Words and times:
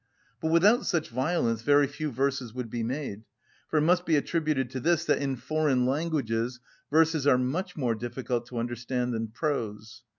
But 0.41 0.49
without 0.49 0.87
such 0.87 1.09
violence 1.09 1.61
very 1.61 1.85
few 1.85 2.09
verses 2.09 2.55
would 2.55 2.71
be 2.71 2.81
made; 2.81 3.21
for 3.67 3.77
it 3.77 3.83
must 3.83 4.03
be 4.03 4.15
attributed 4.15 4.71
to 4.71 4.79
this 4.79 5.05
that 5.05 5.19
in 5.21 5.35
foreign 5.35 5.85
languages 5.85 6.59
verses 6.89 7.27
are 7.27 7.37
much 7.37 7.75
more 7.77 7.93
difficult 7.93 8.47
to 8.47 8.57
understand 8.57 9.13
than 9.13 9.27
prose. 9.27 10.01